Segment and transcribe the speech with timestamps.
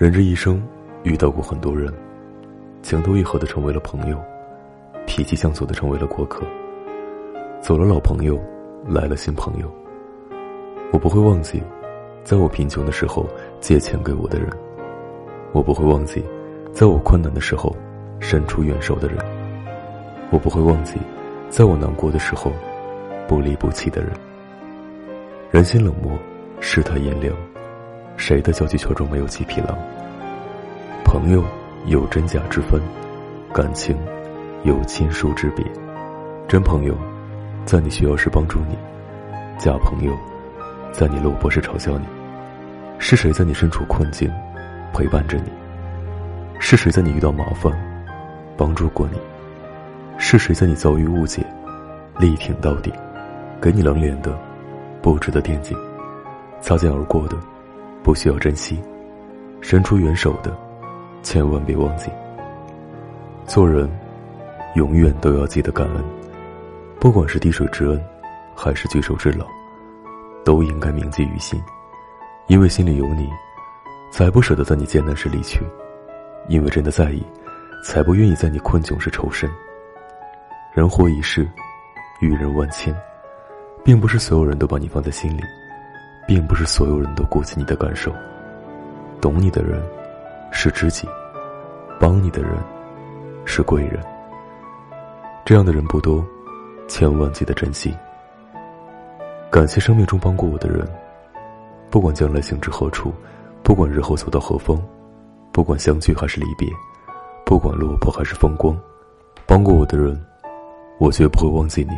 [0.00, 0.66] 人这一生
[1.02, 1.92] 遇到过很多人，
[2.80, 4.18] 情投意合的成为了朋友，
[5.06, 6.42] 脾气相左的成为了过客。
[7.60, 8.40] 走了老朋友，
[8.88, 9.70] 来了新朋友。
[10.90, 11.62] 我不会忘记，
[12.24, 13.28] 在我贫穷的时候
[13.60, 14.48] 借钱给我的人；
[15.52, 16.24] 我不会忘记，
[16.72, 17.76] 在我困难的时候
[18.20, 19.18] 伸出援手的人；
[20.30, 20.96] 我不会忘记，
[21.50, 22.50] 在我难过的时候
[23.28, 24.12] 不离不弃的人。
[25.50, 26.18] 人心冷漠，
[26.58, 27.36] 世态炎凉，
[28.16, 29.76] 谁的交际圈中没有几匹狼？
[31.04, 31.42] 朋友
[31.86, 32.80] 有真假之分，
[33.52, 33.96] 感情
[34.62, 35.64] 有亲疏之别。
[36.46, 36.94] 真朋友，
[37.64, 38.76] 在你需要时帮助你；
[39.58, 40.12] 假朋友，
[40.92, 42.04] 在你落魄时嘲笑你。
[42.98, 44.30] 是谁在你身处困境
[44.92, 45.50] 陪伴着你？
[46.58, 47.72] 是谁在你遇到麻烦
[48.56, 49.18] 帮助过你？
[50.18, 51.42] 是谁在你遭遇误解
[52.18, 52.92] 力挺到底？
[53.60, 54.38] 给你冷脸的？
[55.02, 55.74] 不值得惦记，
[56.60, 57.36] 擦肩而过的，
[58.02, 58.76] 不需要珍惜；
[59.60, 60.56] 伸出援手的，
[61.22, 62.10] 千万别忘记。
[63.46, 63.90] 做人，
[64.74, 66.04] 永远都要记得感恩，
[66.98, 68.02] 不管是滴水之恩，
[68.54, 69.46] 还是举手之劳，
[70.44, 71.60] 都应该铭记于心。
[72.46, 73.28] 因为心里有你，
[74.10, 75.60] 才不舍得在你艰难时离去；
[76.48, 77.24] 因为真的在意，
[77.84, 79.48] 才不愿意在你困窘时抽身。
[80.72, 81.48] 人活一世，
[82.20, 82.94] 遇人万千。
[83.82, 85.42] 并不是所有人都把你放在心里，
[86.30, 88.14] 并不是所有人都顾及你的感受。
[89.20, 89.82] 懂你的人
[90.52, 91.08] 是知己，
[91.98, 92.52] 帮你的人
[93.44, 94.00] 是贵人。
[95.44, 96.24] 这样的人不多，
[96.86, 97.92] 千万记得珍惜。
[99.50, 100.86] 感谢生命中帮过我的人，
[101.90, 103.12] 不管将来行至何处，
[103.64, 104.80] 不管日后走到何方，
[105.50, 106.68] 不管相聚还是离别，
[107.44, 108.78] 不管落魄还是风光，
[109.46, 110.16] 帮过我的人，
[111.00, 111.96] 我绝不会忘记你。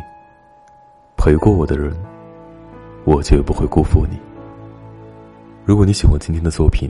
[1.17, 1.95] 陪过我的人，
[3.05, 4.17] 我绝不会辜负你。
[5.65, 6.89] 如果你喜欢今天的作品，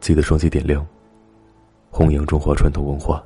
[0.00, 0.86] 记得双击点亮，
[1.90, 3.24] 弘扬中华传统文化。